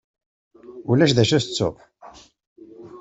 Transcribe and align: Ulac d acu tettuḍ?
Ulac 0.89 1.11
d 1.13 1.19
acu 1.23 1.39
tettuḍ? 1.41 1.75